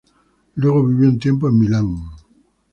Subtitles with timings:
[0.55, 1.95] Luego vivió un tiempo en Milán.